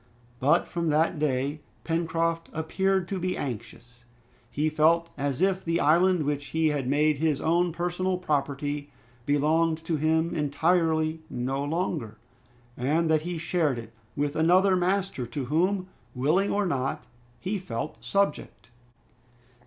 [0.39, 4.03] But from that day Pencroft appeared to be anxious.
[4.49, 8.89] He felt as if the island which he had made his own personal property
[9.27, 12.17] belonged to him entirely no longer,
[12.75, 17.03] and that he shared it with another master, to whom, willing or not,
[17.39, 18.69] he felt subject.